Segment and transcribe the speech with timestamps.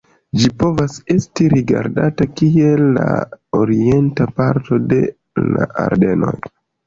[0.43, 3.05] Ĝi povas esti rigardata kiel la
[3.59, 5.01] orienta parto de
[5.51, 6.35] la Ardenoj.